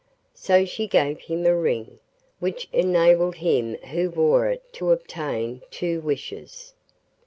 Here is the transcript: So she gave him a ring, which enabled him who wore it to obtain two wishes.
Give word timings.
So 0.33 0.65
she 0.65 0.87
gave 0.87 1.19
him 1.19 1.45
a 1.45 1.55
ring, 1.55 1.99
which 2.39 2.67
enabled 2.73 3.35
him 3.35 3.75
who 3.91 4.09
wore 4.09 4.47
it 4.47 4.73
to 4.73 4.91
obtain 4.91 5.61
two 5.69 6.01
wishes. 6.01 6.73